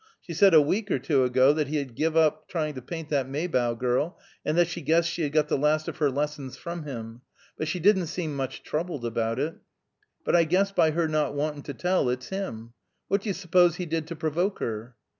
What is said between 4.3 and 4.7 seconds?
and that